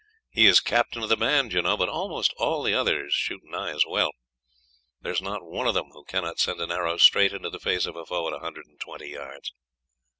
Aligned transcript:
He 0.31 0.47
is 0.47 0.61
captain 0.61 1.03
of 1.03 1.09
the 1.09 1.15
band, 1.15 1.53
you 1.53 1.61
know, 1.61 1.77
but 1.77 1.87
almost 1.87 2.33
all 2.37 2.63
the 2.63 2.73
others 2.73 3.13
shoot 3.13 3.41
nigh 3.43 3.69
as 3.69 3.85
well; 3.87 4.09
there 4.99 5.11
is 5.11 5.21
not 5.21 5.45
one 5.45 5.67
of 5.67 5.75
them 5.75 5.91
who 5.91 6.03
cannot 6.05 6.39
send 6.39 6.59
an 6.59 6.71
arrow 6.71 6.97
straight 6.97 7.33
into 7.33 7.51
the 7.51 7.59
face 7.59 7.85
of 7.85 7.95
a 7.95 8.03
foe 8.03 8.25
at 8.27 8.33
a 8.33 8.39
hundred 8.39 8.65
and 8.65 8.79
twenty 8.79 9.09
yards. 9.09 9.53